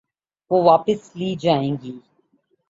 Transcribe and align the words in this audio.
وہ 0.51 0.57
واپس 0.63 0.99
لی 1.15 1.35
جائیں 1.35 1.75
گی۔ 1.83 1.93